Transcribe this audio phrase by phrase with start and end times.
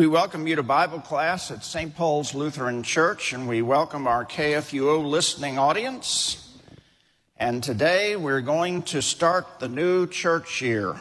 [0.00, 1.94] We welcome you to Bible class at St.
[1.94, 6.56] Paul's Lutheran Church, and we welcome our KFUO listening audience.
[7.36, 10.96] And today we're going to start the new church year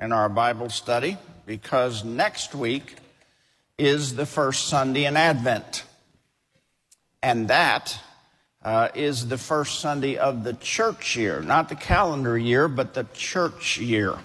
[0.00, 2.94] in our Bible study because next week
[3.78, 5.82] is the first Sunday in Advent.
[7.24, 7.98] And that
[8.62, 13.08] uh, is the first Sunday of the church year, not the calendar year, but the
[13.12, 14.16] church year.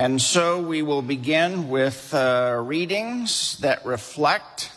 [0.00, 4.72] And so we will begin with uh, readings that reflect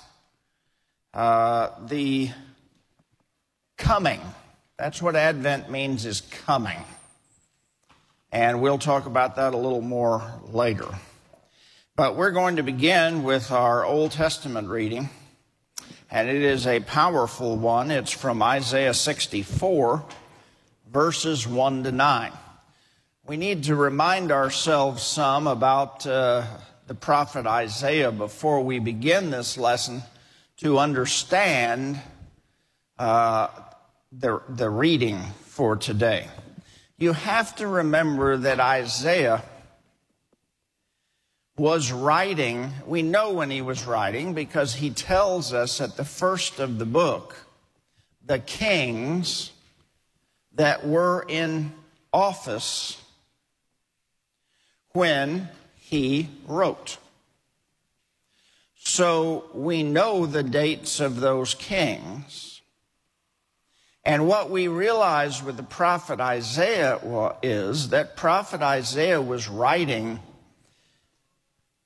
[1.14, 2.32] uh, the
[3.78, 4.20] coming.
[4.78, 6.84] That's what Advent means is coming.
[8.34, 10.90] And we'll talk about that a little more later.
[11.96, 15.10] But we're going to begin with our Old Testament reading.
[16.12, 17.92] And it is a powerful one.
[17.92, 20.04] It's from Isaiah 64,
[20.92, 22.34] verses 1 to 9.
[23.26, 26.44] We need to remind ourselves some about uh,
[26.88, 30.04] the prophet Isaiah before we begin this lesson
[30.58, 32.02] to understand
[33.00, 33.48] uh,
[34.12, 36.28] the, the reading for today.
[36.98, 39.42] You have to remember that Isaiah
[41.58, 46.60] was writing, we know when he was writing because he tells us at the first
[46.60, 47.38] of the book
[48.26, 49.52] the kings
[50.56, 51.72] that were in
[52.12, 53.00] office
[54.94, 56.98] when he wrote.
[58.76, 62.62] So we know the dates of those kings.
[64.06, 67.00] And what we realize with the prophet Isaiah
[67.42, 70.20] is that prophet Isaiah was writing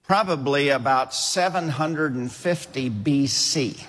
[0.04, 3.86] probably about 750 BC.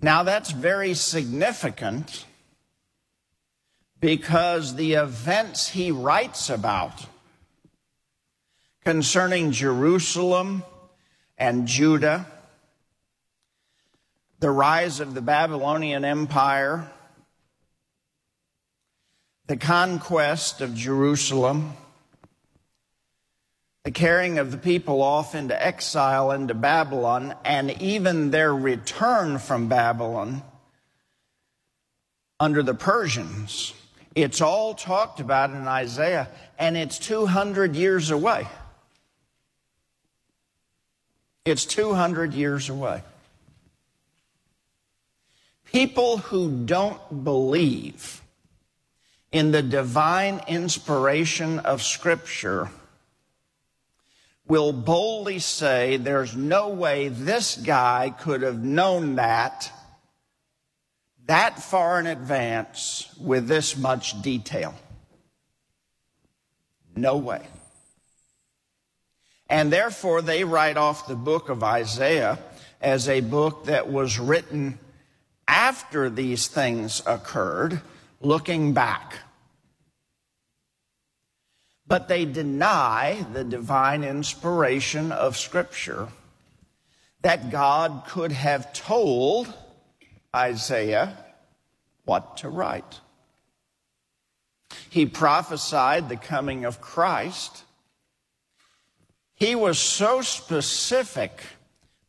[0.00, 2.26] Now that's very significant
[4.02, 7.06] because the events he writes about
[8.84, 10.64] concerning Jerusalem
[11.38, 12.26] and Judah,
[14.40, 16.90] the rise of the Babylonian Empire,
[19.46, 21.74] the conquest of Jerusalem,
[23.84, 29.68] the carrying of the people off into exile into Babylon, and even their return from
[29.68, 30.42] Babylon
[32.40, 33.74] under the Persians
[34.14, 36.28] it's all talked about in Isaiah,
[36.58, 38.46] and it's 200 years away.
[41.44, 43.02] It's 200 years away.
[45.64, 48.20] People who don't believe
[49.32, 52.68] in the divine inspiration of Scripture
[54.46, 59.72] will boldly say, There's no way this guy could have known that
[61.26, 64.74] that far in advance with this much detail.
[66.96, 67.46] No way.
[69.48, 72.38] And therefore, they write off the book of Isaiah
[72.80, 74.78] as a book that was written
[75.46, 77.80] after these things occurred,
[78.20, 79.18] looking back.
[81.86, 86.08] But they deny the divine inspiration of Scripture
[87.20, 89.52] that God could have told
[90.34, 91.16] Isaiah
[92.04, 93.00] what to write.
[94.88, 97.64] He prophesied the coming of Christ.
[99.34, 101.42] He was so specific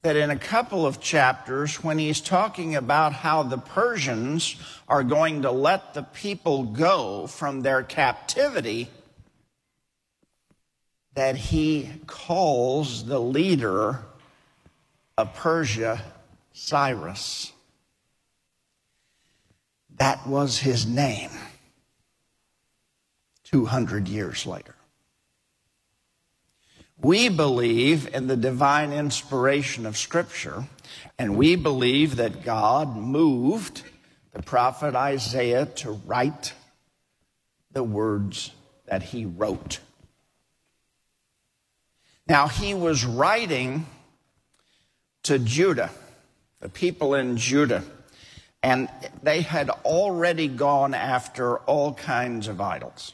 [0.02, 4.58] that in a couple of chapters, when he's talking about how the Persians
[4.88, 8.90] are going to let the people go from their captivity,
[11.16, 14.04] that he calls the leader
[15.18, 16.02] of Persia
[16.52, 17.53] Cyrus.
[19.98, 21.32] That was his name
[23.46, 24.76] 200 years later.
[27.02, 30.66] We believe in the divine inspiration of Scripture,
[31.20, 33.84] and we believe that God moved
[34.32, 36.54] the prophet Isaiah to write
[37.72, 38.52] the words
[38.86, 39.80] that he wrote.
[42.28, 43.86] Now, he was writing
[45.24, 45.92] to Judah,
[46.62, 47.84] the people in Judah.
[48.64, 48.88] And
[49.22, 53.14] they had already gone after all kinds of idols.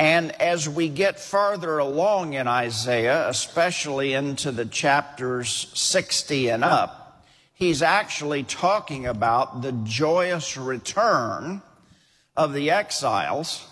[0.00, 7.26] And as we get farther along in Isaiah, especially into the chapters 60 and up,
[7.52, 11.60] he's actually talking about the joyous return
[12.34, 13.66] of the exiles.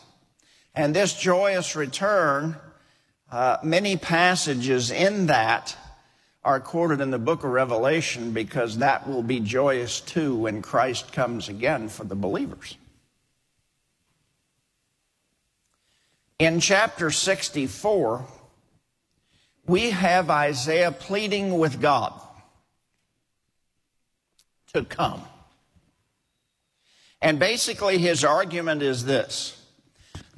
[0.74, 2.56] And this joyous return,
[3.32, 5.74] uh, many passages in that
[6.48, 11.12] are quoted in the book of Revelation because that will be joyous too when Christ
[11.12, 12.78] comes again for the believers.
[16.38, 18.24] In chapter 64,
[19.66, 22.18] we have Isaiah pleading with God
[24.72, 25.20] to come.
[27.20, 29.54] And basically, his argument is this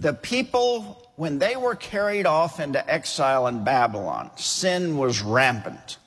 [0.01, 5.99] the people, when they were carried off into exile in Babylon, sin was rampant.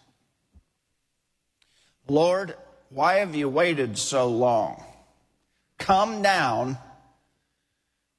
[2.14, 2.54] Lord,
[2.90, 4.84] why have you waited so long?
[5.80, 6.78] Come down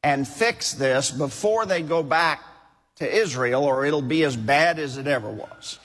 [0.03, 2.43] and fix this before they go back
[2.97, 5.79] to Israel, or it'll be as bad as it ever was.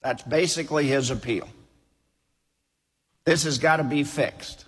[0.00, 1.46] That's basically his appeal.
[3.26, 4.64] This has got to be fixed.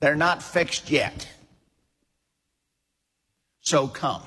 [0.00, 1.28] They're not fixed yet.
[3.60, 4.22] So come.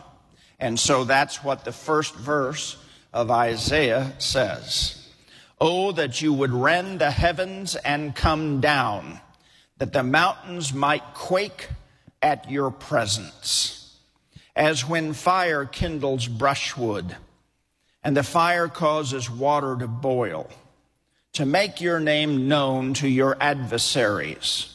[0.62, 2.78] And so that's what the first verse
[3.12, 5.03] of Isaiah says.
[5.60, 9.20] Oh, that you would rend the heavens and come down,
[9.78, 11.70] that the mountains might quake
[12.22, 13.98] at your presence.
[14.56, 17.16] As when fire kindles brushwood,
[18.04, 20.50] and the fire causes water to boil,
[21.34, 24.74] to make your name known to your adversaries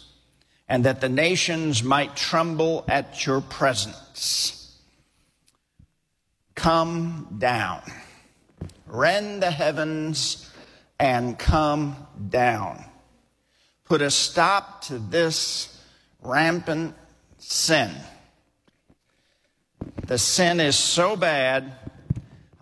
[0.68, 4.76] and that the nations might tremble at your presence.
[6.54, 7.80] Come down,
[8.86, 10.47] rend the heavens,
[10.98, 11.96] and come
[12.28, 12.84] down.
[13.84, 15.80] Put a stop to this
[16.22, 16.94] rampant
[17.38, 17.90] sin.
[20.06, 21.72] The sin is so bad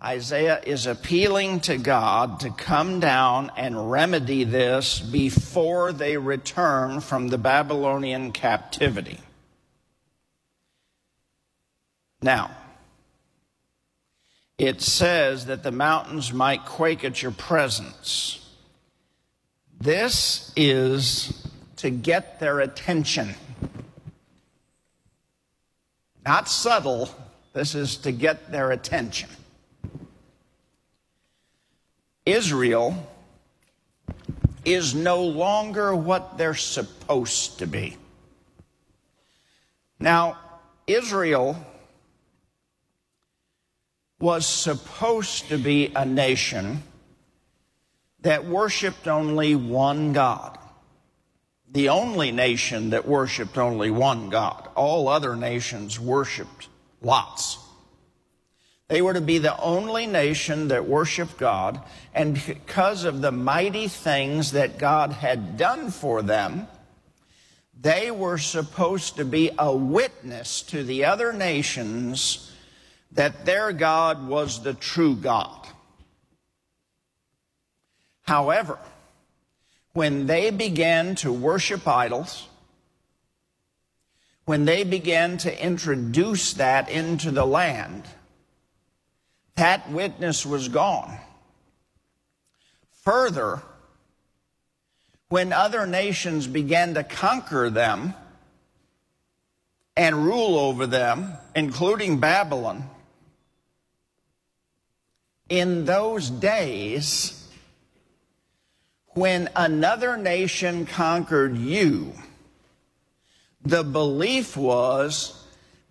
[0.01, 7.29] Isaiah is appealing to God to come down and remedy this before they return from
[7.29, 9.17] the Babylonian captivity.
[12.21, 12.55] Now,
[14.57, 18.43] it says that the mountains might quake at your presence.
[19.79, 23.35] This is to get their attention.
[26.25, 27.09] Not subtle,
[27.53, 29.29] this is to get their attention.
[32.25, 33.07] Israel
[34.65, 37.95] is no longer what they're supposed to be.
[39.99, 40.37] Now,
[40.87, 41.55] Israel
[44.19, 46.81] was supposed to be a nation
[48.21, 50.57] that worshiped only one God.
[51.69, 54.69] The only nation that worshiped only one God.
[54.75, 56.69] All other nations worshiped
[57.01, 57.59] lots.
[58.87, 61.81] They were to be the only nation that worshiped God,
[62.13, 66.67] and because of the mighty things that God had done for them,
[67.79, 72.51] they were supposed to be a witness to the other nations
[73.13, 75.67] that their God was the true God.
[78.23, 78.77] However,
[79.93, 82.47] when they began to worship idols,
[84.45, 88.03] when they began to introduce that into the land,
[89.55, 91.17] that witness was gone.
[93.03, 93.61] Further,
[95.29, 98.13] when other nations began to conquer them
[99.95, 102.89] and rule over them, including Babylon,
[105.49, 107.49] in those days,
[109.09, 112.13] when another nation conquered you,
[113.63, 115.43] the belief was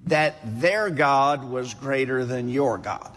[0.06, 3.12] that their God was greater than your God.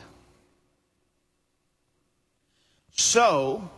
[2.91, 3.69] So,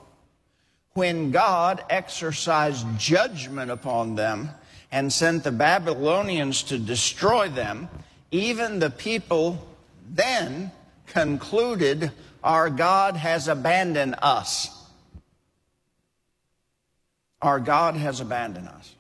[0.94, 4.50] when God exercised judgment upon them
[4.92, 7.90] and sent the Babylonians to destroy them,
[8.32, 9.68] even the people
[10.10, 10.72] then
[11.06, 12.12] concluded,
[12.44, 14.70] Our God has abandoned us.
[17.42, 18.96] Our God has abandoned us.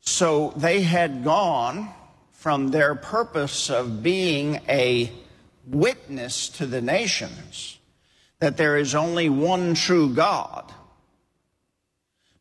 [0.00, 1.88] So they had gone
[2.32, 5.10] from their purpose of being a
[5.66, 7.78] witness to the nations
[8.38, 10.70] that there is only one true God,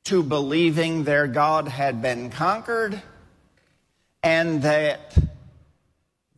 [0.03, 3.01] to believing their God had been conquered
[4.21, 5.17] and that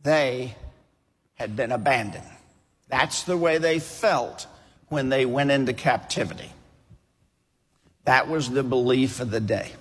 [0.06, 0.54] they
[1.34, 2.24] had been abandoned.
[2.88, 4.46] That's the way they felt
[4.88, 6.52] when they went into captivity.
[8.04, 9.72] That was the belief of the day.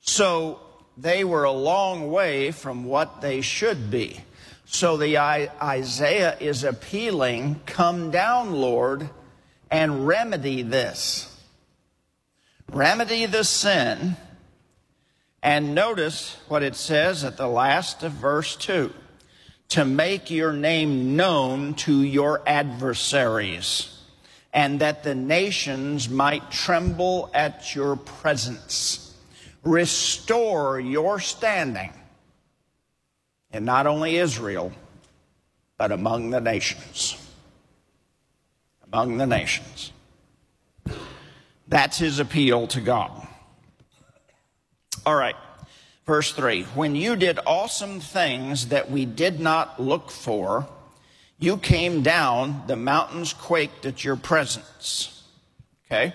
[0.00, 0.60] So
[0.96, 4.20] they were a long way from what they should be.
[4.64, 9.10] So the Isaiah is appealing, come down, Lord,
[9.70, 11.32] and remedy this.
[12.72, 14.16] Remedy the sin.
[15.46, 18.92] And notice what it says at the last of verse 2
[19.68, 23.96] to make your name known to your adversaries,
[24.52, 29.14] and that the nations might tremble at your presence.
[29.62, 31.92] restore your standing
[33.52, 34.72] in not only Israel,
[35.78, 37.16] but among the nations.
[38.92, 39.92] Among the nations.
[41.68, 43.28] That's his appeal to God.
[45.06, 45.36] All right,
[46.04, 50.66] verse 3 When you did awesome things that we did not look for,
[51.38, 55.22] you came down, the mountains quaked at your presence.
[55.86, 56.12] Okay?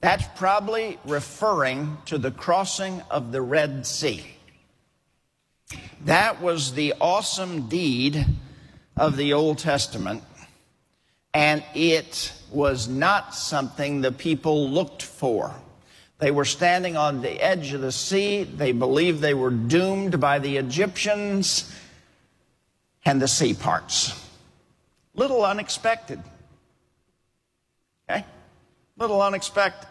[0.00, 4.24] That's probably referring to the crossing of the Red Sea.
[6.04, 8.24] That was the awesome deed
[8.96, 10.22] of the Old Testament,
[11.34, 15.52] and it was not something the people looked for.
[16.18, 18.42] They were standing on the edge of the sea.
[18.42, 21.72] They believed they were doomed by the Egyptians
[23.04, 24.12] and the sea parts.
[25.14, 26.20] Little unexpected.
[28.10, 28.24] Okay?
[28.96, 29.88] Little unexpected.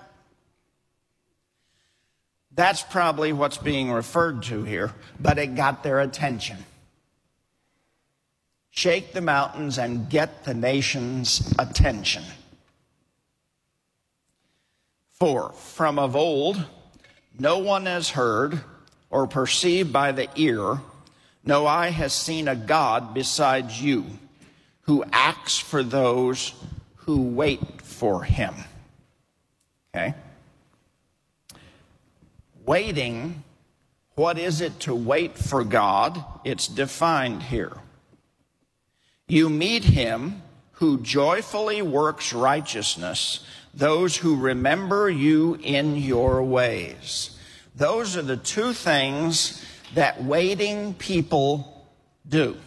[2.54, 6.58] That's probably what's being referred to here, but it got their attention.
[8.72, 12.24] Shake the mountains and get the nation's attention.
[15.20, 16.64] For from of old,
[17.40, 18.62] no one has heard
[19.10, 20.80] or perceived by the ear,
[21.44, 24.06] no eye has seen a God besides you,
[24.82, 26.54] who acts for those
[26.96, 28.54] who wait for him.
[29.96, 30.14] Okay?
[32.66, 33.44] Waiting,
[34.16, 36.24] what is it to wait for God?
[36.44, 37.74] It's defined here.
[39.28, 40.42] You meet him
[40.74, 43.46] who joyfully works righteousness,
[43.78, 47.38] those who remember you in your ways.
[47.76, 51.86] Those are the two things that waiting people
[52.28, 52.58] do.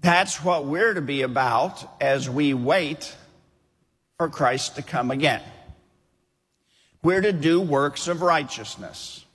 [0.00, 3.14] That's what we're to be about as we wait
[4.16, 5.42] for Christ to come again.
[7.02, 9.26] We're to do works of righteousness.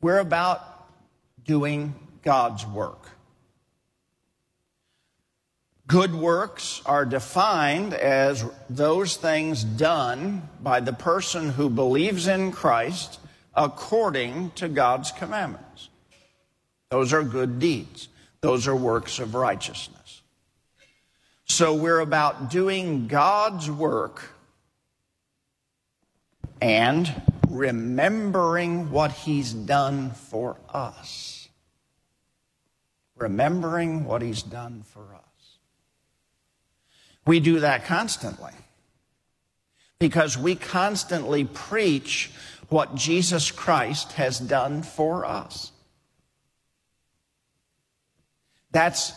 [0.00, 0.62] We're about
[1.44, 3.10] doing God's work.
[5.90, 13.18] Good works are defined as those things done by the person who believes in Christ
[13.56, 15.88] according to God's commandments.
[16.90, 18.06] Those are good deeds.
[18.40, 20.22] Those are works of righteousness.
[21.46, 24.30] So we're about doing God's work
[26.60, 31.48] and remembering what he's done for us.
[33.16, 35.29] Remembering what he's done for us.
[37.26, 38.52] We do that constantly
[39.98, 42.30] because we constantly preach
[42.68, 45.72] what Jesus Christ has done for us.
[48.72, 49.12] That's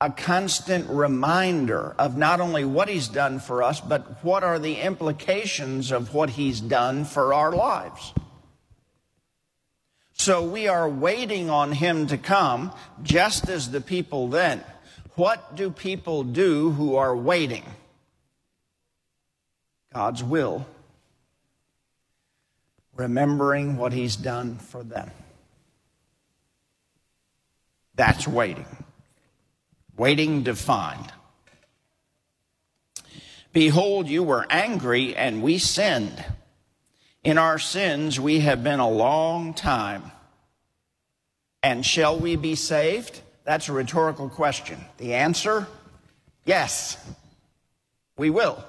[0.00, 4.76] a constant reminder of not only what he's done for us, but what are the
[4.76, 8.12] implications of what he's done for our lives.
[10.12, 14.62] So we are waiting on him to come, just as the people then.
[15.18, 17.64] What do people do who are waiting?
[19.92, 20.64] God's will,
[22.94, 25.10] remembering what he's done for them.
[27.96, 28.68] That's waiting.
[29.96, 31.12] Waiting defined.
[33.52, 36.24] Behold, you were angry and we sinned.
[37.24, 40.12] In our sins we have been a long time.
[41.60, 43.22] And shall we be saved?
[43.48, 44.78] That's a rhetorical question.
[44.98, 45.66] The answer
[46.44, 47.02] yes,
[48.18, 48.62] we will.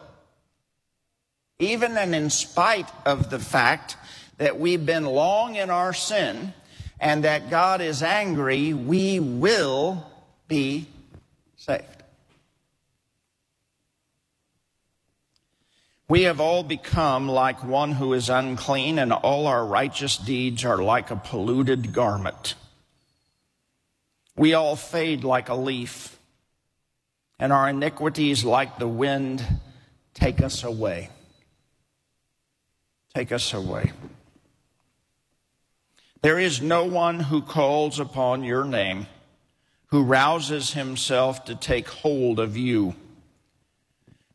[1.59, 3.98] Even and in spite of the fact
[4.38, 6.53] that we've been long in our sin
[6.98, 10.09] and that God is angry, we will
[10.48, 10.88] be
[11.57, 11.83] saved.
[16.07, 20.81] We have all become like one who is unclean, and all our righteous deeds are
[20.81, 22.55] like a polluted garment.
[24.39, 26.17] We all fade like a leaf,
[27.39, 29.46] and our iniquities, like the wind,
[30.13, 31.10] take us away.
[33.13, 33.91] Take us away.
[36.22, 39.08] There is no one who calls upon your name
[39.88, 42.96] who rouses himself to take hold of you.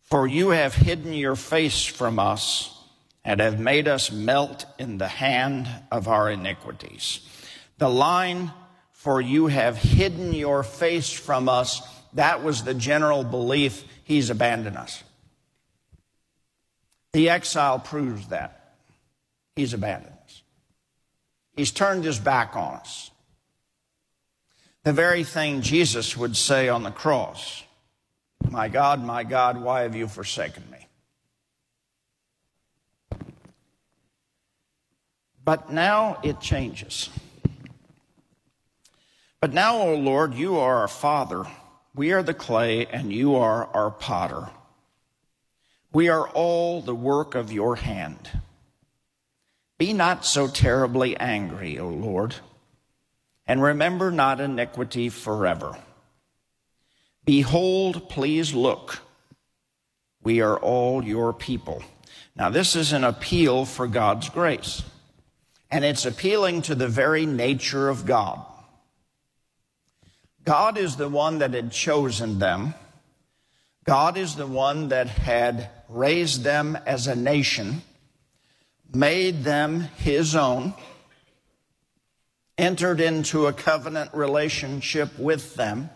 [0.03, 2.79] For you have hidden your face from us
[3.25, 7.21] and have made us melt in the hand of our iniquities.
[7.79, 8.53] The line,
[9.05, 14.79] for you have hidden your face from us, that was the general belief he's abandoned
[14.79, 15.05] us.
[17.13, 18.77] The exile proves that.
[19.57, 20.43] He's abandoned us.
[21.55, 23.11] He's turned his back on us.
[24.85, 27.63] The very thing Jesus would say on the cross
[28.51, 30.89] My God, my God, why have you forsaken me?
[35.45, 37.11] But now it changes.
[39.45, 41.45] But now, O Lord, you are our Father.
[41.95, 44.49] We are the clay, and you are our potter.
[45.93, 48.41] We are all the work of your hand.
[49.77, 52.37] Be not so terribly angry, O Lord,
[53.47, 55.77] and remember not iniquity forever.
[57.27, 59.01] Behold, please look.
[60.23, 61.83] We are all your people.
[62.35, 64.83] Now, this is an appeal for God's grace,
[65.71, 68.43] and it's appealing to the very nature of God.
[70.45, 72.75] God is the one that had chosen them.
[73.85, 77.83] God is the one that had raised them as a nation,
[78.93, 80.75] made them his own,
[82.59, 85.91] entered into a covenant relationship with them,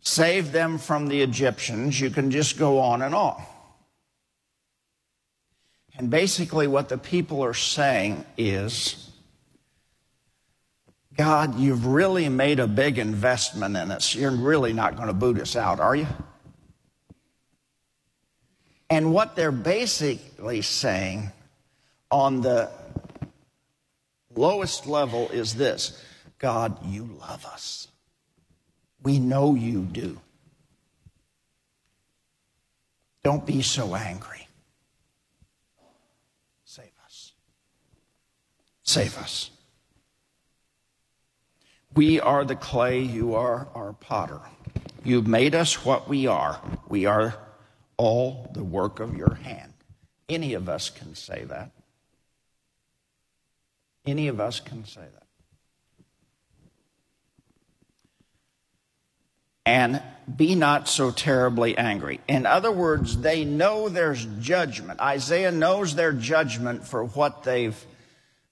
[0.00, 2.00] saved them from the Egyptians.
[2.00, 3.42] You can just go on and on.
[5.96, 9.07] And basically, what the people are saying is
[11.18, 14.14] God, you've really made a big investment in us.
[14.14, 16.06] You're really not going to boot us out, are you?
[18.88, 21.32] And what they're basically saying
[22.08, 22.70] on the
[24.34, 26.00] lowest level is this
[26.38, 27.88] God, you love us.
[29.02, 30.20] We know you do.
[33.24, 34.38] Don't be so angry.
[38.88, 39.50] Save us.
[41.98, 44.38] We are the clay, you are our potter.
[45.02, 46.60] You've made us what we are.
[46.86, 47.36] We are
[47.96, 49.72] all the work of your hand.
[50.28, 51.72] Any of us can say that.
[54.06, 55.26] Any of us can say that.
[59.66, 60.00] And
[60.36, 62.20] be not so terribly angry.
[62.28, 65.00] In other words, they know there's judgment.
[65.00, 67.84] Isaiah knows their judgment for what they've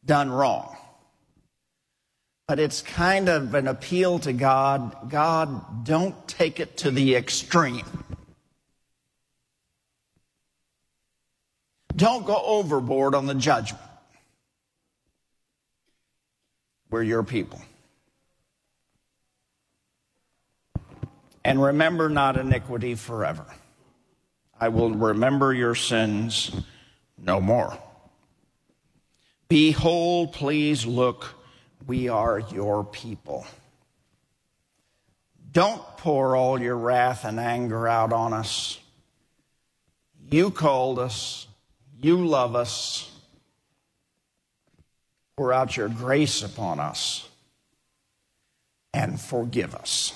[0.04, 0.76] done wrong.
[2.46, 7.84] But it's kind of an appeal to God God, don't take it to the extreme.
[11.96, 13.82] Don't go overboard on the judgment.
[16.90, 17.60] We're your people.
[21.44, 23.46] And remember not iniquity forever.
[24.60, 26.50] I will remember your sins
[27.16, 27.78] no more.
[29.48, 31.34] Behold, please look,
[31.86, 33.46] we are your people.
[35.52, 38.78] Don't pour all your wrath and anger out on us.
[40.30, 41.46] You called us,
[42.00, 43.10] you love us.
[45.36, 47.28] Pour out your grace upon us
[48.94, 50.12] and forgive us.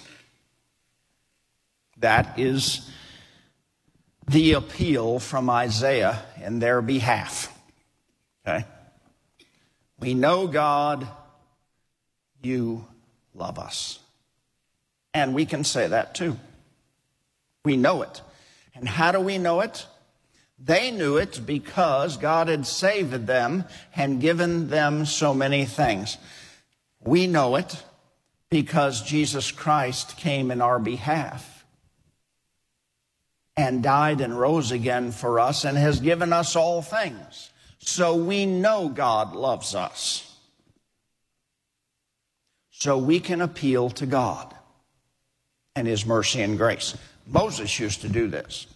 [1.99, 2.91] That is
[4.27, 7.55] the appeal from Isaiah in their behalf.
[8.47, 8.65] Okay?
[9.99, 11.07] We know, God,
[12.43, 12.87] you
[13.35, 13.99] love us.
[15.13, 16.37] And we can say that too.
[17.65, 18.23] We know it.
[18.75, 19.87] And how do we know it?
[20.63, 23.65] They knew it because God had saved them
[23.97, 26.19] and given them so many things.
[27.01, 27.83] We know it
[28.51, 31.65] because Jesus Christ came in our behalf
[33.57, 37.51] and died and rose again for us and has given us all things.
[37.79, 40.30] So we know God loves us.
[42.81, 44.55] So we can appeal to God
[45.77, 46.97] and His mercy and grace.
[47.27, 48.67] Moses used to do this.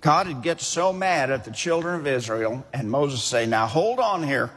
[0.00, 4.00] God would get so mad at the children of Israel, and Moses say, Now hold
[4.00, 4.50] on here.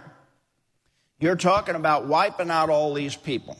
[1.20, 3.58] You're talking about wiping out all these people.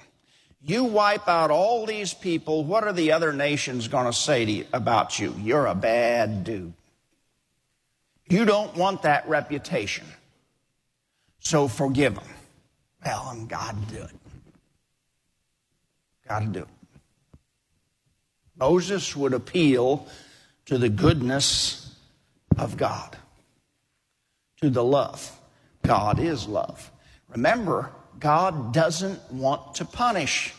[0.62, 5.20] You wipe out all these people, what are the other nations going to say about
[5.20, 5.36] you?
[5.40, 6.74] You're a bad dude.
[8.30, 10.08] You don't want that reputation.
[11.40, 12.24] So forgive them.
[13.06, 14.23] Well, I'm God do it.
[16.28, 16.68] God to do.
[18.58, 20.08] Moses would appeal
[20.66, 21.96] to the goodness
[22.58, 23.18] of God,
[24.62, 25.40] to the love.
[25.82, 26.92] God is love.
[27.30, 30.54] Remember, God doesn't want to punish.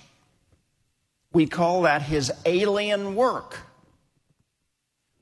[1.32, 3.58] We call that his alien work.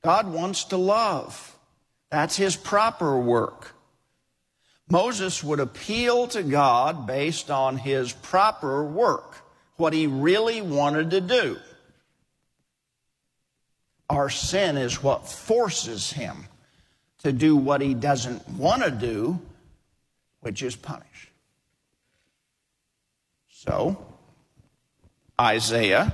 [0.03, 1.55] God wants to love.
[2.11, 3.73] That's his proper work.
[4.89, 9.37] Moses would appeal to God based on his proper work,
[9.77, 11.57] what he really wanted to do.
[14.09, 16.45] Our sin is what forces him
[17.19, 19.39] to do what he doesn't want to do,
[20.41, 21.31] which is punish.
[23.49, 23.97] So,
[25.39, 26.13] Isaiah,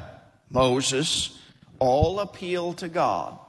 [0.50, 1.38] Moses,
[1.80, 3.39] all appeal to God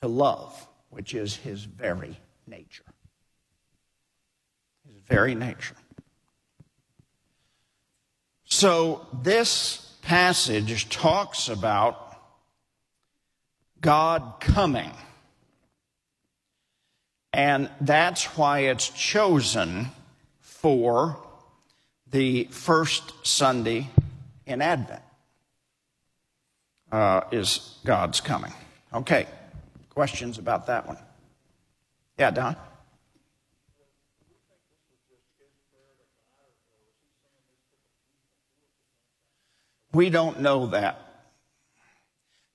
[0.00, 2.84] to love, which is his very nature.
[4.88, 5.74] His very nature.
[8.60, 12.20] So this passage talks about
[13.80, 14.92] God coming.
[17.32, 19.86] And that's why it's chosen
[20.40, 21.16] for
[22.10, 23.88] the first Sunday
[24.44, 25.00] in Advent,
[26.92, 28.52] uh, is God's coming.
[28.92, 29.26] Okay,
[29.88, 30.98] questions about that one?
[32.18, 32.56] Yeah, Don?
[39.92, 41.00] We don't know that.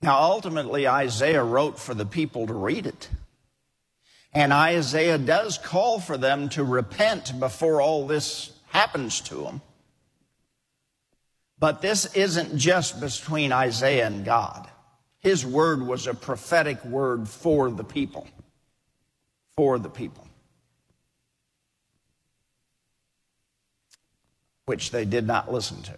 [0.02, 3.08] Now, ultimately, Isaiah wrote for the people to read it.
[4.32, 9.62] And Isaiah does call for them to repent before all this happens to them.
[11.58, 14.68] But this isn't just between Isaiah and God.
[15.20, 18.28] His word was a prophetic word for the people.
[19.56, 20.26] For the people.
[24.66, 25.96] Which they did not listen to.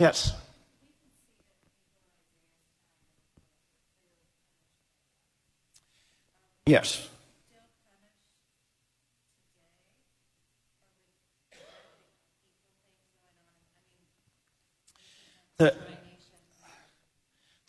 [0.00, 0.32] Yes.
[6.64, 7.06] Yes.
[15.58, 15.76] The,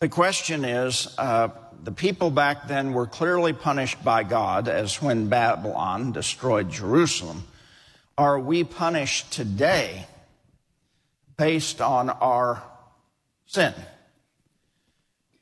[0.00, 1.48] the question is uh,
[1.84, 7.44] the people back then were clearly punished by God, as when Babylon destroyed Jerusalem.
[8.16, 10.06] Are we punished today
[11.36, 12.62] based on our
[13.46, 13.74] sin?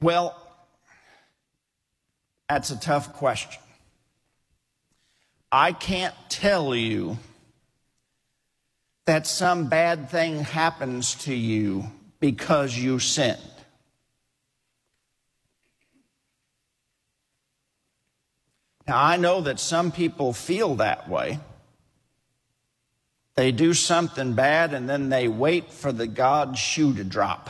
[0.00, 0.36] Well,
[2.48, 3.62] that's a tough question.
[5.52, 7.18] I can't tell you
[9.06, 11.84] that some bad thing happens to you
[12.20, 13.38] because you sinned.
[18.86, 21.38] Now, I know that some people feel that way.
[23.40, 27.48] They do something bad and then they wait for the God's shoe to drop.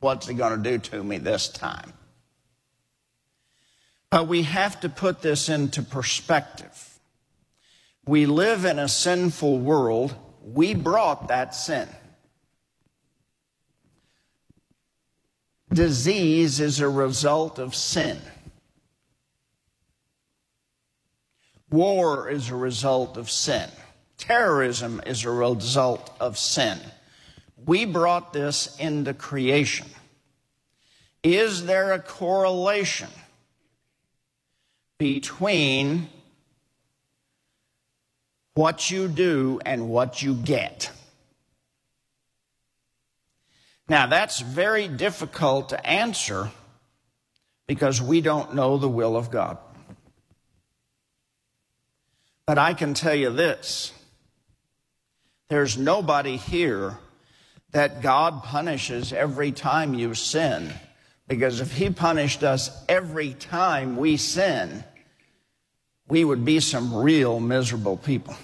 [0.00, 1.94] What's he going to do to me this time?
[4.10, 6.98] But we have to put this into perspective.
[8.04, 10.14] We live in a sinful world.
[10.44, 11.88] We brought that sin.
[15.72, 18.20] Disease is a result of sin.
[21.70, 23.70] War is a result of sin.
[24.22, 26.78] Terrorism is a result of sin.
[27.66, 29.88] We brought this into creation.
[31.24, 33.08] Is there a correlation
[34.96, 36.08] between
[38.54, 40.92] what you do and what you get?
[43.88, 46.52] Now, that's very difficult to answer
[47.66, 49.58] because we don't know the will of God.
[52.46, 53.92] But I can tell you this
[55.52, 56.96] there's nobody here
[57.72, 60.72] that God punishes every time you sin.
[61.28, 64.82] Because if He punished us every time we sin,
[66.08, 68.34] we would be some real miserable people.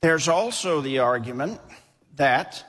[0.00, 1.60] There's also the argument
[2.16, 2.64] that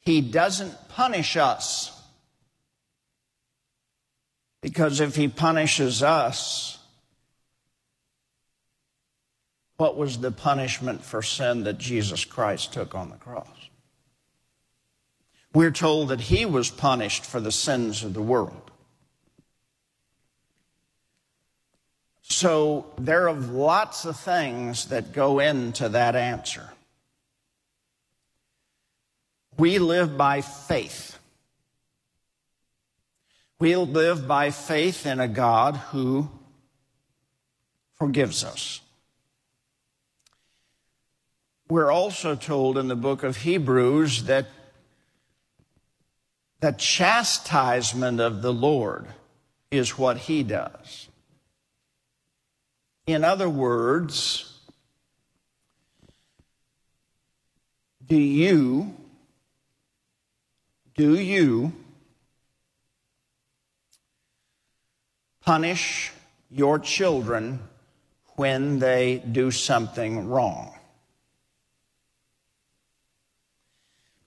[0.00, 1.98] he doesn't punish us.
[4.60, 6.81] Because if he punishes us,
[9.82, 13.48] what was the punishment for sin that Jesus Christ took on the cross?
[15.52, 18.70] We're told that he was punished for the sins of the world.
[22.22, 26.70] So there are lots of things that go into that answer.
[29.58, 31.18] We live by faith.
[33.58, 36.30] We live by faith in a God who
[37.96, 38.81] forgives us.
[41.72, 44.44] We're also told in the book of Hebrews that
[46.60, 49.06] the chastisement of the Lord
[49.70, 51.08] is what he does.
[53.06, 54.60] In other words,
[58.06, 58.94] do you
[60.94, 61.72] do you
[65.40, 66.12] punish
[66.50, 67.60] your children
[68.36, 70.74] when they do something wrong?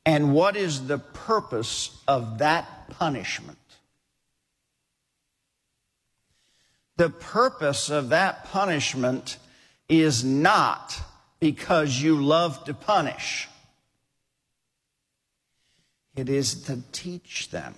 [0.05, 3.57] And what is the purpose of that punishment?
[6.97, 9.37] The purpose of that punishment
[9.89, 11.01] is not
[11.39, 13.49] because you love to punish.
[16.15, 17.75] It is to teach them.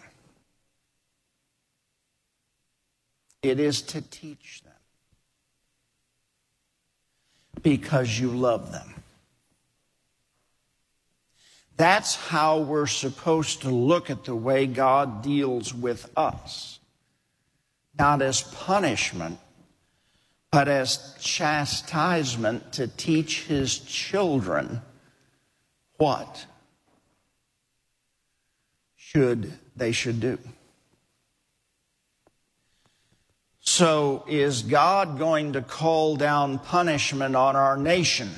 [3.41, 4.73] It is to teach them
[7.63, 8.93] because you love them.
[11.77, 16.79] That's how we're supposed to look at the way God deals with us.
[17.97, 19.39] Not as punishment,
[20.51, 24.81] but as chastisement to teach his children
[25.97, 26.45] what
[28.95, 30.39] should they should do.
[33.59, 38.31] So is God going to call down punishment on our nation?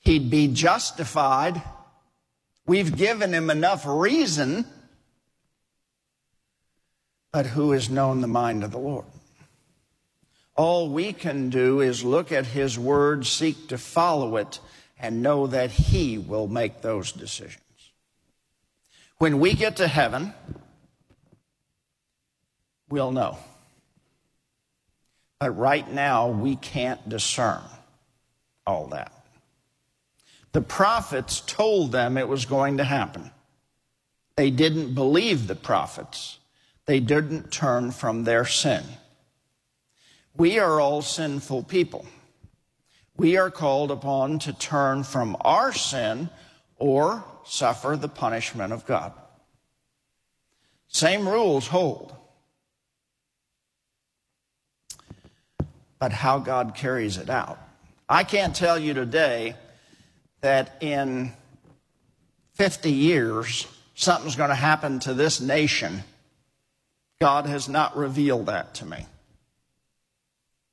[0.00, 1.62] He'd be justified.
[2.66, 4.64] We've given him enough reason.
[7.32, 9.04] But who has known the mind of the Lord?
[10.56, 14.58] All we can do is look at his word, seek to follow it,
[14.98, 17.60] and know that he will make those decisions.
[19.18, 20.34] When we get to heaven,
[22.88, 23.38] we'll know.
[25.38, 27.62] But right now, we can't discern
[28.66, 29.12] all that.
[30.52, 33.30] The prophets told them it was going to happen.
[34.36, 36.38] They didn't believe the prophets.
[36.86, 38.82] They didn't turn from their sin.
[40.36, 42.06] We are all sinful people.
[43.16, 46.30] We are called upon to turn from our sin
[46.78, 49.12] or suffer the punishment of God.
[50.88, 52.14] Same rules hold.
[55.98, 57.58] But how God carries it out.
[58.08, 59.54] I can't tell you today
[60.40, 61.32] that in
[62.54, 66.02] 50 years, something's going to happen to this nation.
[67.20, 69.06] God has not revealed that to me.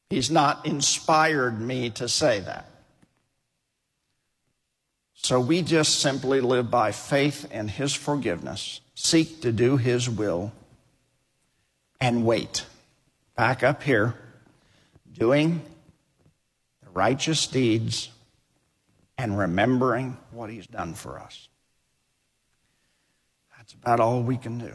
[0.10, 2.69] He's not inspired me to say that.
[5.15, 10.53] So we just simply live by faith in His forgiveness, seek to do His will,
[11.99, 12.65] and wait.
[13.36, 14.13] Back up here,
[15.12, 15.62] doing
[16.84, 18.10] the righteous deeds
[19.17, 21.49] and remembering what He's done for us.
[23.58, 24.73] That's about all we can do.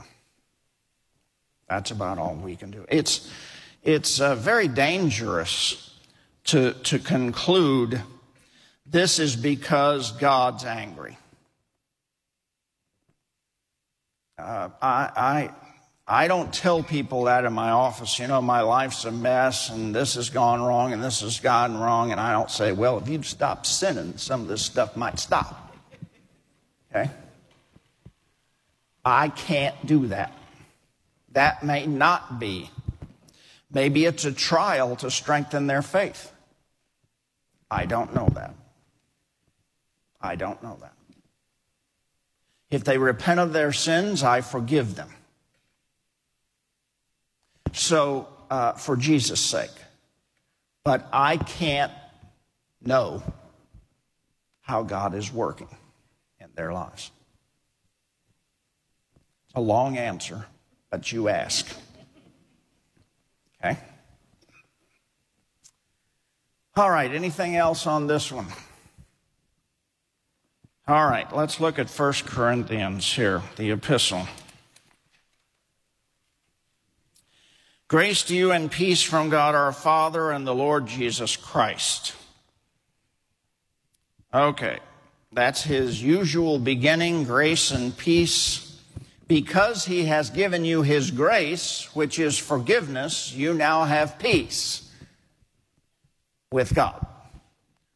[1.68, 2.84] That's about all we can do.
[2.88, 3.30] It's,
[3.82, 5.98] it's uh, very dangerous
[6.44, 8.02] to, to conclude
[8.84, 11.16] this is because God's angry.
[14.38, 15.50] Uh, I,
[16.06, 19.94] I, don't tell people that in my office, you know, my life's a mess and
[19.94, 22.10] this has gone wrong and this has gone wrong.
[22.10, 25.76] And I don't say, well, if you'd stop sinning, some of this stuff might stop.
[26.90, 27.10] Okay?
[29.04, 30.32] I can't do that.
[31.32, 32.70] That may not be.
[33.72, 36.30] Maybe it's a trial to strengthen their faith.
[37.70, 38.54] I don't know that.
[40.20, 40.92] I don't know that.
[42.70, 45.10] If they repent of their sins, I forgive them.
[47.72, 49.70] So, uh, for Jesus' sake.
[50.84, 51.92] But I can't
[52.80, 53.22] know
[54.60, 55.68] how God is working
[56.40, 57.10] in their lives.
[59.54, 60.46] A long answer,
[60.90, 61.66] but you ask.
[63.62, 63.78] Okay?
[66.74, 68.46] All right, anything else on this one?
[70.88, 74.26] All right, let's look at 1 Corinthians here, the epistle.
[77.92, 82.14] Grace to you and peace from God our Father and the Lord Jesus Christ.
[84.32, 84.78] Okay,
[85.30, 88.80] that's his usual beginning, grace and peace.
[89.28, 94.90] Because he has given you his grace, which is forgiveness, you now have peace
[96.50, 97.06] with God.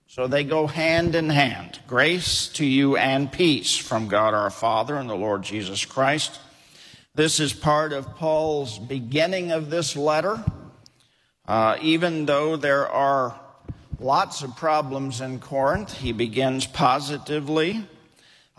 [0.09, 1.81] So they go hand in hand.
[1.87, 6.39] Grace to you and peace from God our Father and the Lord Jesus Christ.
[7.17, 10.45] This is part of Paul's beginning of this letter.
[11.49, 13.41] Uh, even though there are
[13.99, 17.87] lots of problems in Corinth, he begins positively.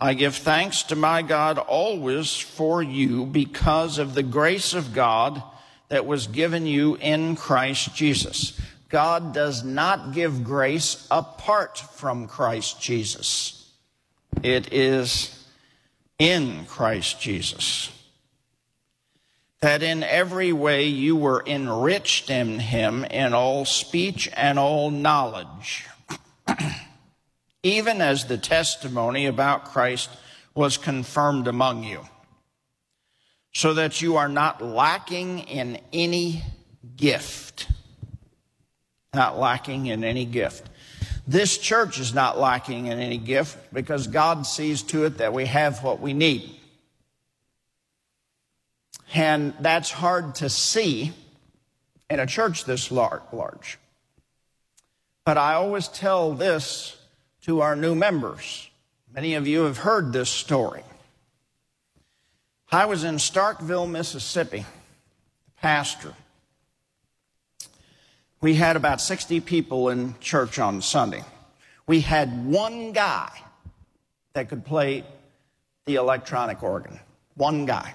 [0.00, 5.40] I give thanks to my God always for you because of the grace of God
[5.88, 8.60] that was given you in Christ Jesus.
[8.88, 13.70] God does not give grace apart from Christ Jesus.
[14.42, 15.46] It is
[16.18, 17.92] in Christ Jesus
[19.60, 25.86] that in every way you were enriched in him in all speech and all knowledge,
[27.62, 30.10] even as the testimony about Christ
[30.54, 32.02] was confirmed among you,
[33.52, 36.44] so that you are not lacking in any
[36.96, 37.68] gift.
[39.14, 40.68] Not lacking in any gift.
[41.26, 45.46] This church is not lacking in any gift because God sees to it that we
[45.46, 46.57] have what we need.
[49.14, 51.12] And that's hard to see
[52.10, 53.78] in a church this large.
[55.24, 56.96] But I always tell this
[57.42, 58.70] to our new members.
[59.14, 60.82] Many of you have heard this story.
[62.70, 66.12] I was in Starkville, Mississippi, the pastor.
[68.40, 71.24] We had about 60 people in church on Sunday.
[71.86, 73.30] We had one guy
[74.34, 75.04] that could play
[75.86, 77.00] the electronic organ.
[77.34, 77.94] One guy.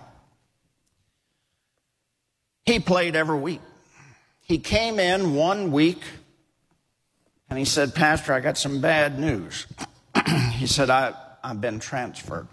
[2.66, 3.62] He played every week.
[4.42, 6.02] He came in one week
[7.50, 9.68] and he said, Pastor, I got some bad news.
[10.54, 12.48] he said, I, I've been transferred.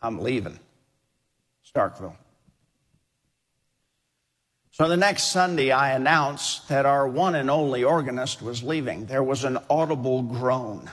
[0.00, 0.58] I'm leaving
[1.74, 2.16] Starkville.
[4.72, 9.06] So the next Sunday, I announced that our one and only organist was leaving.
[9.06, 10.90] There was an audible groan.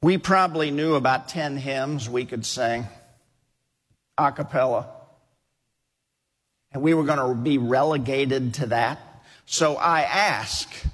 [0.00, 2.86] We probably knew about 10 hymns we could sing
[4.16, 4.88] a cappella.
[6.72, 8.98] And we were going to be relegated to that.
[9.46, 10.86] So I asked,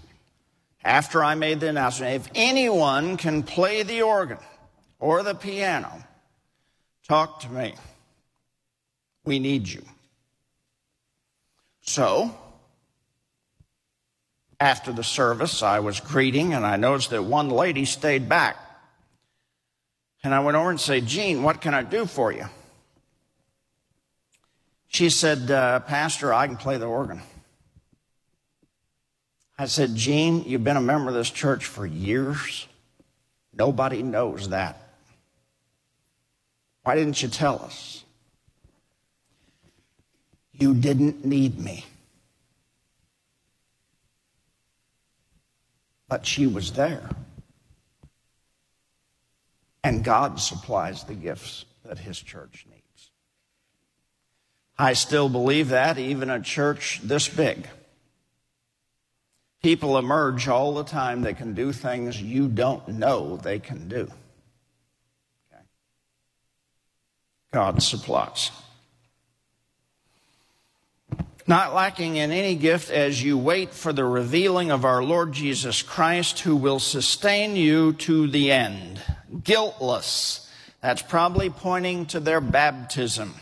[0.85, 4.39] after I made the announcement, if anyone can play the organ
[4.99, 6.05] or the piano,
[7.07, 7.75] talk to me.
[9.25, 9.83] We need you.
[11.83, 12.35] So,
[14.59, 18.57] after the service, I was greeting and I noticed that one lady stayed back.
[20.23, 22.45] And I went over and said, Jean, what can I do for you?
[24.93, 27.23] She said, uh, Pastor, I can play the organ.
[29.57, 32.67] I said, Jean, you've been a member of this church for years.
[33.55, 34.81] Nobody knows that.
[36.83, 38.03] Why didn't you tell us?
[40.53, 41.87] You didn't need me.
[46.09, 47.09] But she was there.
[49.85, 52.70] And God supplies the gifts that His church needs.
[54.81, 57.69] I still believe that, even a church this big.
[59.63, 64.11] People emerge all the time that can do things you don't know they can do.
[65.53, 65.63] Okay.
[67.53, 68.51] God supplies
[71.47, 75.83] not lacking in any gift as you wait for the revealing of our Lord Jesus
[75.83, 79.03] Christ, who will sustain you to the end.
[79.43, 80.49] Guiltless.
[80.81, 83.35] That's probably pointing to their baptism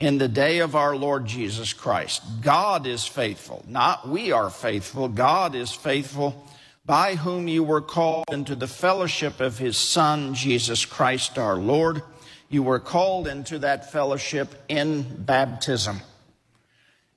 [0.00, 2.22] in the day of our Lord Jesus Christ.
[2.40, 5.08] God is faithful, not we are faithful.
[5.08, 6.46] God is faithful,
[6.86, 12.02] by whom you were called into the fellowship of his Son, Jesus Christ our Lord.
[12.48, 16.00] You were called into that fellowship in baptism.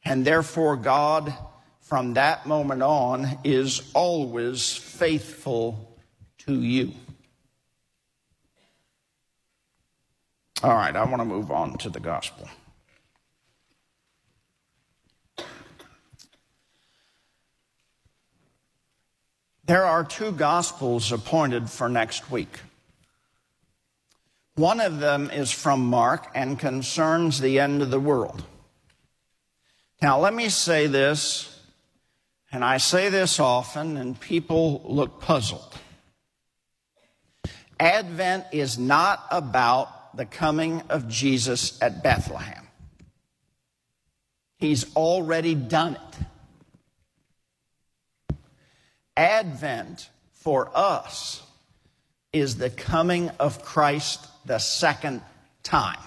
[0.04, 1.34] And therefore, God,
[1.80, 5.98] from that moment on, is always faithful
[6.40, 6.92] to you.
[10.64, 12.50] All right, I want to move on to the gospel.
[19.72, 22.60] There are two gospels appointed for next week.
[24.56, 28.44] One of them is from Mark and concerns the end of the world.
[30.02, 31.58] Now, let me say this,
[32.52, 35.74] and I say this often, and people look puzzled.
[37.80, 42.68] Advent is not about the coming of Jesus at Bethlehem.
[44.58, 46.26] He's already done it.
[49.18, 51.44] Advent for us
[52.34, 55.22] is the coming of Christ the second
[55.64, 56.00] time.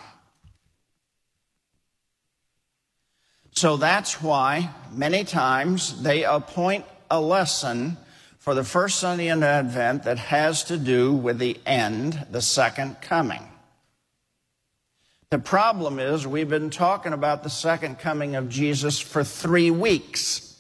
[3.53, 7.97] So that's why many times they appoint a lesson
[8.39, 13.01] for the first Sunday in Advent that has to do with the end, the second
[13.01, 13.43] coming.
[15.31, 20.54] The problem is we've been talking about the second coming of Jesus for three weeks.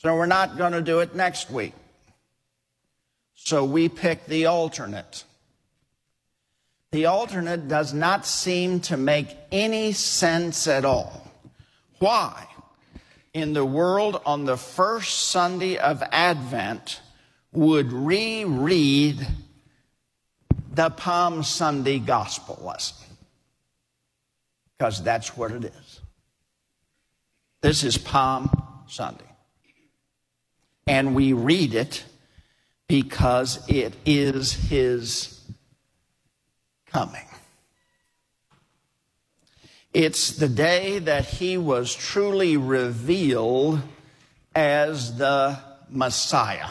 [0.00, 1.74] So we're not going to do it next week.
[3.34, 5.24] So we pick the alternate.
[6.92, 11.28] The alternate does not seem to make any sense at all.
[11.98, 12.46] Why?
[13.34, 17.00] In the world on the first Sunday of Advent
[17.50, 19.26] would reread
[20.74, 23.08] the Palm Sunday gospel lesson.
[24.78, 26.00] Because that's what it is.
[27.62, 28.48] This is Palm
[28.86, 29.27] Sunday.
[30.88, 32.04] And we read it
[32.88, 35.38] because it is his
[36.86, 37.26] coming.
[39.92, 43.80] It's the day that he was truly revealed
[44.54, 45.58] as the
[45.90, 46.68] Messiah.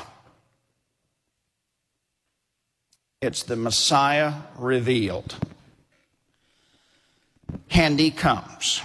[3.21, 5.35] It's the Messiah revealed.
[7.71, 8.81] And he comes.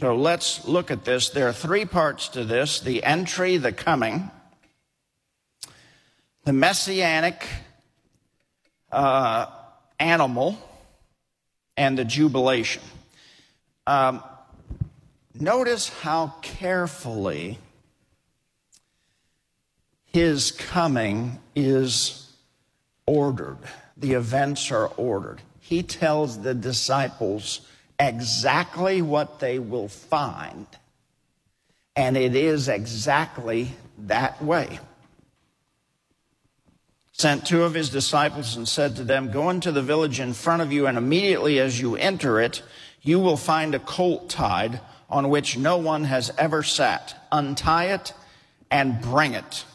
[0.00, 1.28] So let's look at this.
[1.28, 4.30] There are three parts to this the entry, the coming,
[6.44, 7.46] the messianic
[8.90, 9.44] uh,
[9.98, 10.56] animal,
[11.76, 12.82] and the jubilation.
[13.86, 14.24] Um,
[15.38, 17.58] notice how carefully
[20.06, 22.32] his coming is
[23.04, 23.58] ordered.
[23.98, 25.42] The events are ordered.
[25.58, 27.60] He tells the disciples
[28.00, 30.66] exactly what they will find,
[31.94, 34.80] and it is exactly that way.
[37.12, 40.62] Sent two of his disciples and said to them, Go into the village in front
[40.62, 42.62] of you, and immediately as you enter it,
[43.02, 44.80] you will find a colt tied
[45.10, 47.14] on which no one has ever sat.
[47.30, 48.14] Untie it
[48.70, 49.66] and bring it.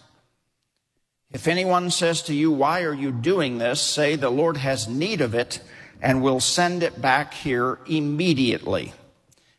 [1.32, 3.80] If anyone says to you, Why are you doing this?
[3.80, 5.59] say, The Lord has need of it
[6.05, 8.93] and will send it back here immediately.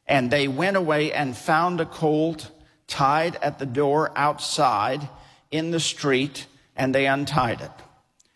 [0.06, 2.52] And they went away and found a colt
[2.86, 5.08] tied at the door outside
[5.50, 7.72] in the street, and they untied it.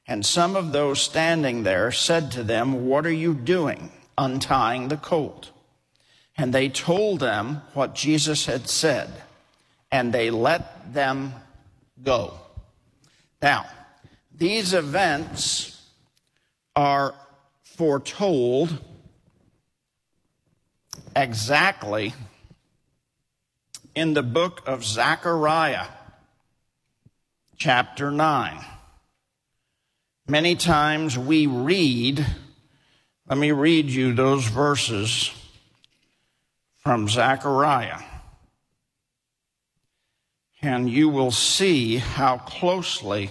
[0.09, 4.97] And some of those standing there said to them, What are you doing, untying the
[4.97, 5.53] colt?
[6.37, 9.23] And they told them what Jesus had said,
[9.93, 11.33] and they let them
[12.03, 12.35] go.
[13.41, 13.67] Now,
[14.37, 15.81] these events
[16.75, 17.15] are
[17.81, 18.77] foretold
[21.17, 22.13] exactly
[23.95, 25.87] in the book of Zechariah,
[27.57, 28.63] chapter 9.
[30.29, 32.27] Many times we read,
[33.31, 35.31] let me read you those verses
[36.81, 38.03] from Zechariah
[40.61, 43.31] and you will see how closely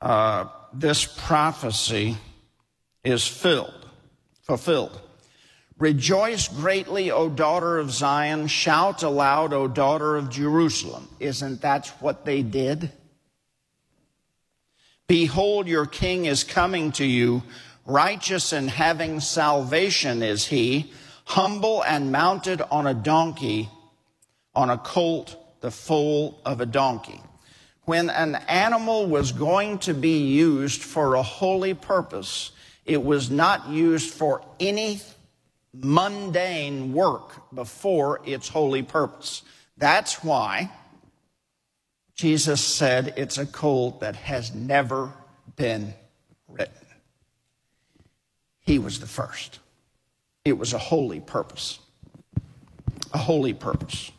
[0.00, 2.18] uh, this prophecy
[3.04, 3.86] is filled,
[4.42, 5.00] fulfilled.
[5.78, 8.46] Rejoice greatly, O daughter of Zion.
[8.46, 11.08] Shout aloud, O daughter of Jerusalem.
[11.18, 12.92] Isn't that what they did?
[15.08, 17.42] Behold, your king is coming to you.
[17.84, 20.92] Righteous and having salvation is he,
[21.24, 23.68] humble and mounted on a donkey
[24.54, 27.20] on a colt, the foal of a donkey.
[27.84, 32.52] When an animal was going to be used for a holy purpose,
[32.84, 35.00] it was not used for any
[35.72, 39.42] mundane work before its holy purpose.
[39.76, 40.70] That's why
[42.14, 45.12] Jesus said it's a colt that has never
[45.56, 45.94] been
[46.48, 46.74] written.
[48.60, 49.58] He was the first.
[50.44, 51.78] It was a holy purpose.
[53.12, 54.12] A holy purpose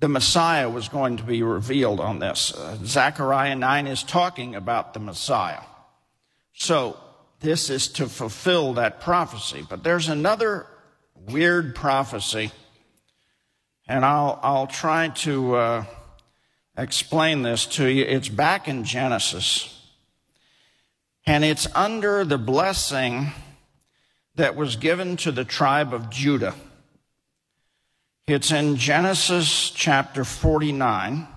[0.00, 2.54] the Messiah was going to be revealed on this.
[2.54, 5.62] Uh, Zechariah 9 is talking about the Messiah.
[6.60, 6.96] So,
[7.38, 9.64] this is to fulfill that prophecy.
[9.66, 10.66] But there's another
[11.14, 12.50] weird prophecy,
[13.86, 15.84] and I'll, I'll try to uh,
[16.76, 18.04] explain this to you.
[18.04, 19.88] It's back in Genesis,
[21.24, 23.28] and it's under the blessing
[24.34, 26.56] that was given to the tribe of Judah.
[28.26, 31.28] It's in Genesis chapter 49.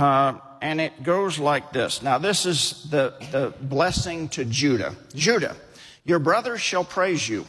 [0.00, 2.00] Uh, and it goes like this.
[2.00, 4.96] Now, this is the, the blessing to Judah.
[5.14, 5.56] Judah,
[6.06, 7.44] your brothers shall praise you.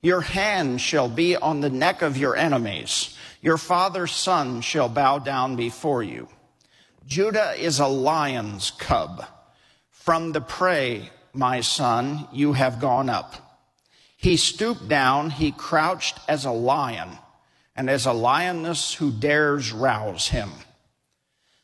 [0.00, 3.16] Your hand shall be on the neck of your enemies.
[3.42, 6.26] Your father's son shall bow down before you.
[7.06, 9.24] Judah is a lion's cub.
[9.90, 13.60] From the prey, my son, you have gone up.
[14.16, 17.10] He stooped down, he crouched as a lion,
[17.76, 20.50] and as a lioness who dares rouse him.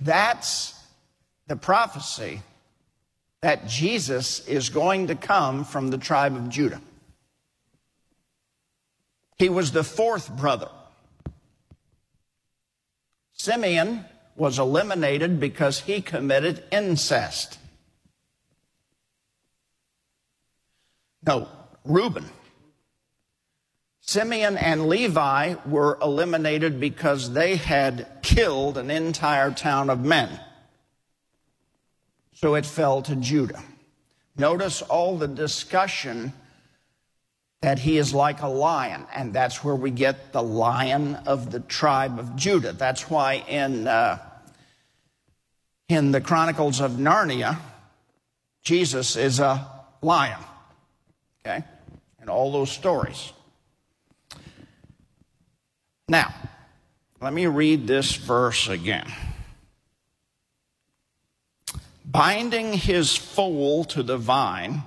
[0.00, 0.74] That's
[1.46, 2.42] the prophecy
[3.40, 6.80] that Jesus is going to come from the tribe of Judah.
[9.36, 10.68] He was the fourth brother.
[13.32, 14.04] Simeon
[14.36, 17.58] was eliminated because he committed incest.
[21.26, 21.48] No,
[21.84, 22.24] Reuben.
[24.06, 30.28] Simeon and Levi were eliminated because they had killed an entire town of men.
[32.34, 33.62] So it fell to Judah.
[34.36, 36.34] Notice all the discussion
[37.62, 41.60] that he is like a lion, and that's where we get the lion of the
[41.60, 42.74] tribe of Judah.
[42.74, 44.18] That's why in, uh,
[45.88, 47.58] in the Chronicles of Narnia,
[48.62, 49.66] Jesus is a
[50.02, 50.40] lion.
[51.40, 51.64] Okay?
[52.20, 53.32] In all those stories.
[56.08, 56.34] Now,
[57.20, 59.10] let me read this verse again.
[62.04, 64.82] Binding his foal to the vine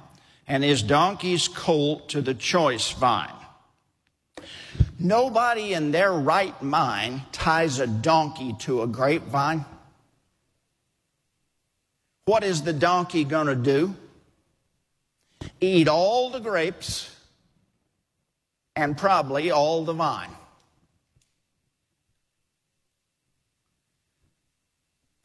[0.48, 3.34] and his donkey's colt to the choice vine.
[5.00, 9.66] Nobody in their right mind ties a donkey to a grapevine.
[12.26, 13.96] What is the donkey going to do?
[15.60, 17.16] Eat all the grapes
[18.76, 20.30] and probably all the vine.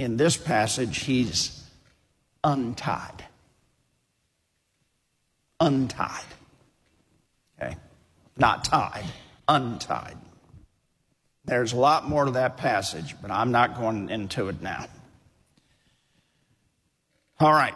[0.02, 1.64] In this passage, he's
[2.44, 3.24] untied
[5.62, 6.24] untied.
[7.60, 7.76] Okay?
[8.36, 9.04] Not tied,
[9.48, 10.18] untied.
[11.44, 14.86] There's a lot more to that passage, but I'm not going into it now.
[17.40, 17.74] All right.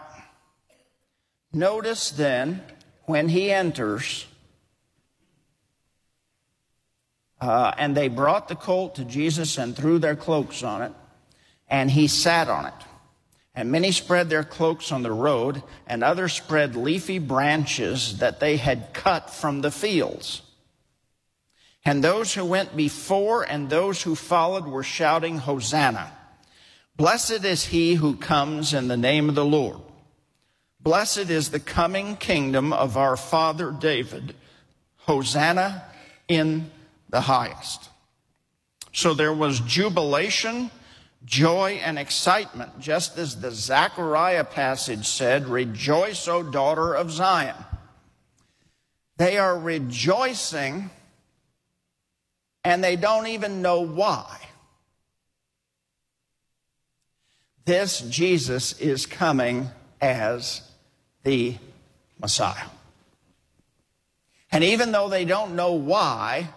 [1.52, 2.62] Notice then
[3.04, 4.26] when he enters,
[7.40, 10.92] uh, and they brought the colt to Jesus and threw their cloaks on it,
[11.68, 12.74] and he sat on it.
[13.54, 18.58] And many spread their cloaks on the road, and others spread leafy branches that they
[18.58, 20.42] had cut from the fields.
[21.84, 26.12] And those who went before and those who followed were shouting, Hosanna!
[26.96, 29.80] Blessed is he who comes in the name of the Lord.
[30.80, 34.34] Blessed is the coming kingdom of our father David.
[34.98, 35.84] Hosanna
[36.28, 36.70] in
[37.10, 37.88] the highest.
[38.92, 40.70] So there was jubilation
[41.24, 47.56] joy and excitement, just as the Zechariah passage said, Rejoice, O daughter of Zion.
[49.16, 50.90] They are rejoicing
[52.64, 54.40] and they don't even know why.
[57.64, 60.62] This Jesus is coming as
[61.22, 61.56] the
[62.20, 62.66] Messiah.
[64.52, 66.48] And even though they don't know why,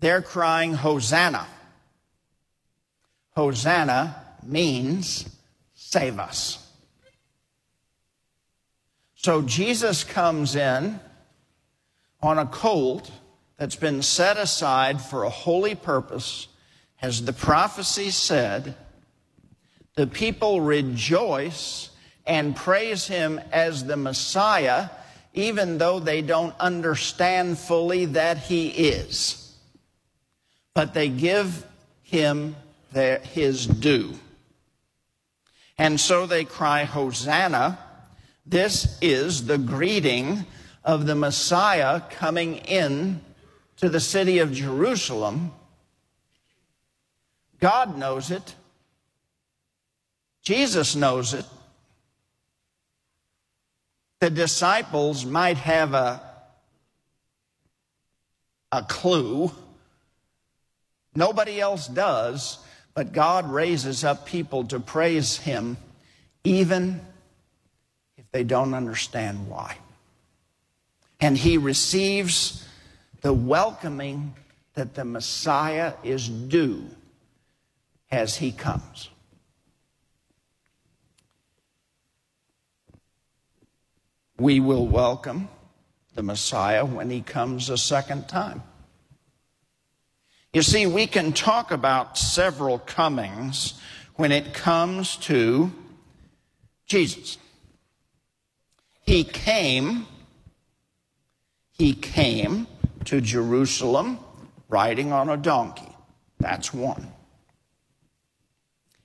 [0.00, 1.46] they're crying, Hosanna.
[3.38, 5.24] Hosanna means
[5.72, 6.72] save us.
[9.14, 10.98] So Jesus comes in
[12.20, 13.12] on a colt
[13.56, 16.48] that's been set aside for a holy purpose.
[17.00, 18.74] As the prophecy said,
[19.94, 21.90] the people rejoice
[22.26, 24.88] and praise him as the Messiah,
[25.32, 29.56] even though they don't understand fully that he is.
[30.74, 31.64] But they give
[32.02, 32.56] him
[32.92, 34.14] their, his due.
[35.76, 37.78] And so they cry, Hosanna.
[38.44, 40.44] This is the greeting
[40.84, 43.20] of the Messiah coming in
[43.76, 45.52] to the city of Jerusalem.
[47.60, 48.54] God knows it.
[50.42, 51.44] Jesus knows it.
[54.20, 56.20] The disciples might have a,
[58.72, 59.52] a clue.
[61.14, 62.58] Nobody else does.
[62.98, 65.76] But God raises up people to praise Him
[66.42, 67.00] even
[68.16, 69.76] if they don't understand why.
[71.20, 72.66] And He receives
[73.20, 74.34] the welcoming
[74.74, 76.86] that the Messiah is due
[78.10, 79.10] as He comes.
[84.40, 85.48] We will welcome
[86.16, 88.64] the Messiah when He comes a second time.
[90.52, 93.74] You see, we can talk about several comings
[94.16, 95.70] when it comes to
[96.86, 97.36] Jesus.
[99.04, 100.06] He came,
[101.70, 102.66] he came
[103.04, 104.18] to Jerusalem
[104.68, 105.94] riding on a donkey.
[106.38, 107.12] That's one.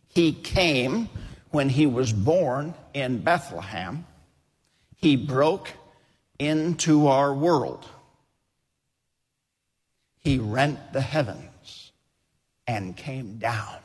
[0.08, 1.10] He came
[1.52, 4.06] when he was born in Bethlehem.
[4.96, 5.74] He broke
[6.40, 7.86] into our world.
[10.24, 11.92] He rent the heavens
[12.66, 13.78] and came down.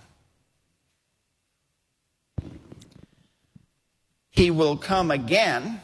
[4.30, 5.80] He will come again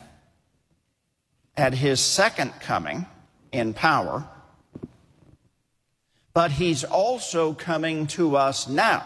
[1.57, 3.07] at his second coming
[3.51, 4.29] in power,
[6.33, 9.05] but he's also coming to us now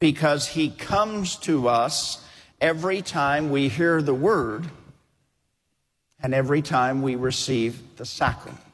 [0.00, 2.22] because he comes to us
[2.60, 4.66] every time we hear the word
[6.22, 8.71] and every time we receive the sacrament.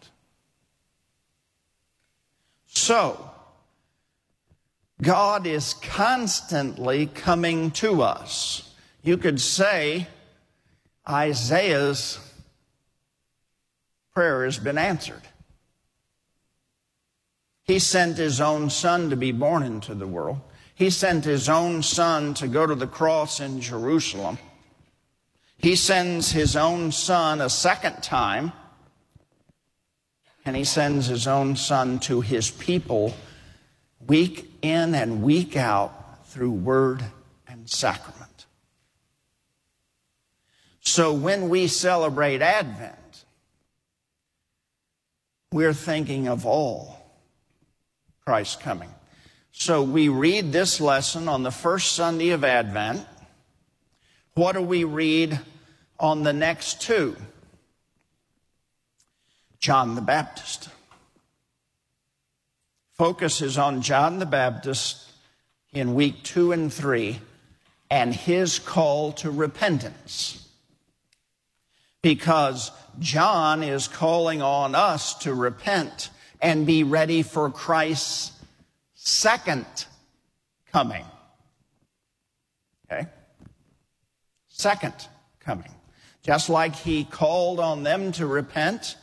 [2.79, 3.31] So,
[5.03, 8.73] God is constantly coming to us.
[9.03, 10.07] You could say
[11.09, 12.19] Isaiah's
[14.15, 15.23] prayer has been answered.
[17.65, 20.41] He sent his own son to be born into the world.
[20.75, 24.39] He sent his own son to go to the cross in Jerusalem.
[25.59, 28.53] He sends his own son a second time,
[30.49, 33.15] and he sends his own son to his people
[34.07, 37.05] week in and week out through word
[37.47, 38.47] and sacrament.
[40.81, 42.95] So when we celebrate Advent,
[45.53, 46.99] we're thinking of all
[48.25, 48.89] Christ's coming.
[49.53, 53.05] So we read this lesson on the first Sunday of Advent.
[54.33, 55.39] What do we read
[56.01, 57.17] on the next two?
[59.61, 60.69] John the Baptist.
[62.95, 65.11] Focus is on John the Baptist
[65.73, 67.21] in week two and three
[67.91, 70.47] and his call to repentance.
[72.03, 78.33] Because John is calling on us to repent and be ready for Christ's
[78.95, 79.67] second
[80.73, 81.05] coming.
[82.91, 83.07] Okay?
[84.49, 84.95] Second
[85.41, 85.71] coming.
[86.23, 88.97] Just like he called on them to repent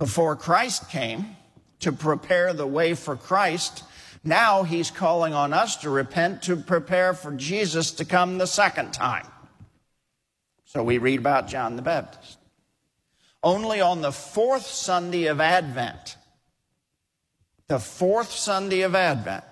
[0.00, 1.36] before Christ came
[1.78, 3.84] to prepare the way for Christ,
[4.24, 8.92] now he's calling on us to repent to prepare for Jesus to come the second
[8.92, 9.26] time.
[10.64, 12.38] So we read about John the Baptist.
[13.42, 16.16] Only on the fourth Sunday of Advent
[17.68, 19.44] the fourth Sunday of Advent,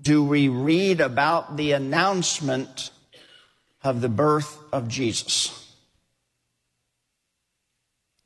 [0.00, 2.90] do we read about the announcement
[3.82, 5.61] of the birth of Jesus.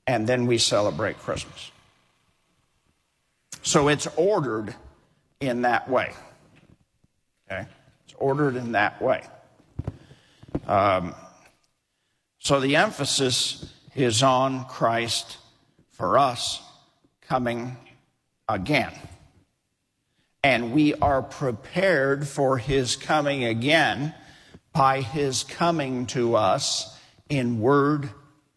[0.06, 1.70] And then we celebrate Christmas.
[3.62, 4.74] So it's ordered
[5.40, 6.12] in that way.
[7.50, 7.66] Okay?
[8.04, 9.24] It's ordered in that way.
[10.66, 11.14] Um,
[12.38, 15.38] so the emphasis is on Christ
[15.90, 16.62] for us
[17.22, 17.76] coming
[18.48, 18.92] again.
[20.44, 24.14] And we are prepared for his coming again
[24.72, 26.96] by his coming to us
[27.28, 28.10] in word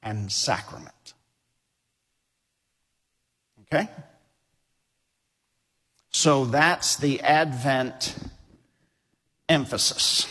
[0.03, 0.93] and sacrament.
[3.71, 3.87] Okay?
[6.11, 8.15] So that's the Advent
[9.47, 10.27] emphasis.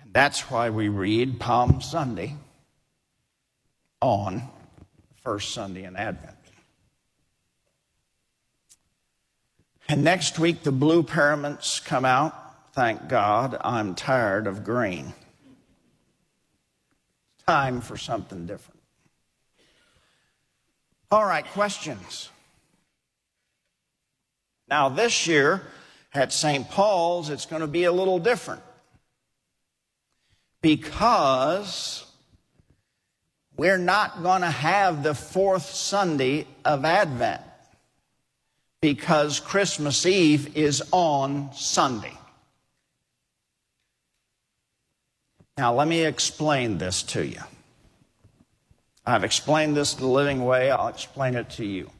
[0.00, 2.36] And that's why we read Palm Sunday
[4.00, 6.36] on the first Sunday in Advent.
[9.88, 12.72] And next week, the blue paraments come out.
[12.72, 15.12] Thank God, I'm tired of green.
[17.44, 18.79] Time for something different.
[21.10, 22.28] All right, questions.
[24.68, 25.62] Now, this year
[26.14, 26.68] at St.
[26.70, 28.62] Paul's, it's going to be a little different
[30.62, 32.04] because
[33.56, 37.42] we're not going to have the fourth Sunday of Advent
[38.80, 42.16] because Christmas Eve is on Sunday.
[45.58, 47.40] Now, let me explain this to you.
[49.10, 51.90] I've explained this the living way, I'll explain it to you.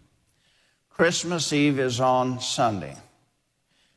[0.91, 2.97] Christmas Eve is on Sunday.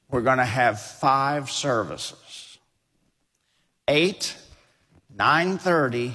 [0.09, 2.57] We're going to have five services
[3.88, 4.36] 8,
[5.18, 6.14] 9.30,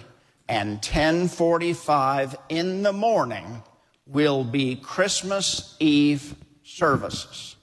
[0.49, 3.63] and 10.45 in the morning
[4.07, 7.57] will be Christmas Eve services.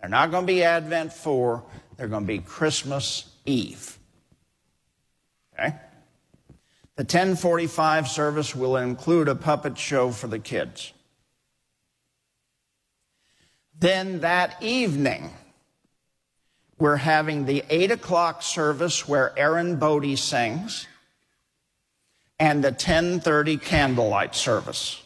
[0.00, 1.62] They're not going to be Advent 4,
[1.96, 3.98] they're going to be Christmas Eve.
[5.54, 5.74] Okay?
[6.96, 10.92] The 1045 service will include a puppet show for the kids.
[13.78, 15.30] Then that evening,
[16.78, 20.86] we're having the 8 o'clock service where Aaron Bodie sings
[22.38, 25.02] and the 1030 candlelight service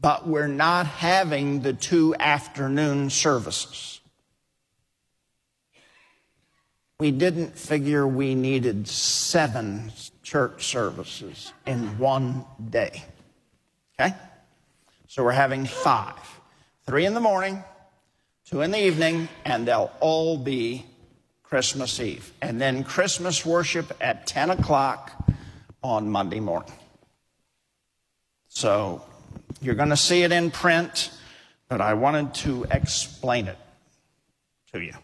[0.00, 4.00] but we're not having the two afternoon services.
[6.98, 9.92] We didn't figure we needed seven
[10.30, 13.02] church services in one day.
[13.98, 14.14] Okay?
[15.08, 16.14] So we're having five
[16.86, 17.64] three in the morning,
[18.44, 20.86] two in the evening, and they'll all be
[21.42, 22.32] Christmas Eve.
[22.40, 25.12] And then Christmas worship at 10 o'clock
[25.82, 26.72] on Monday morning.
[28.46, 29.02] So
[29.60, 31.10] you're going to see it in print,
[31.68, 33.58] but I wanted to explain it
[34.72, 34.94] to you.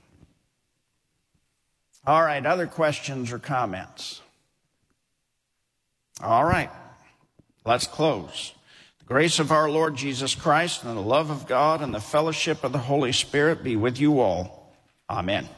[2.07, 4.23] All right, other questions or comments?
[6.23, 6.71] All right,
[7.65, 8.55] let's close.
[9.01, 12.65] The grace of our Lord Jesus Christ and the love of God and the fellowship
[12.65, 14.73] of the Holy Spirit be with you all.
[15.11, 15.49] Amen.